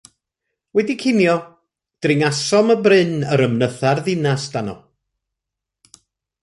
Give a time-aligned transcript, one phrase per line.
[0.77, 1.35] Wedi cinio,
[2.05, 4.77] dringasom y bryn yr ymnytha'r ddinas dano.